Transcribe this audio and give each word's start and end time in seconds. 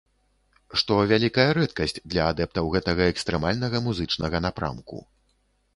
Што 0.81 0.97
вялікая 1.11 1.45
рэдкасць 1.59 1.95
для 2.15 2.23
адэптаў 2.35 2.73
гэтага 2.77 3.01
экстрэмальнага 3.13 3.87
музычнага 3.91 4.37
напрамку. 4.49 4.97